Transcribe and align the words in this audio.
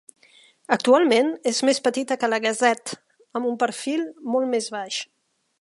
Actualment 0.75 1.29
és 1.51 1.59
més 1.69 1.81
petita 1.89 2.19
que 2.23 2.31
la 2.33 2.41
Gazette, 2.47 2.99
amb 3.41 3.53
un 3.53 3.63
perfil 3.67 4.11
molt 4.37 4.55
més 4.57 4.75
baix. 4.79 5.03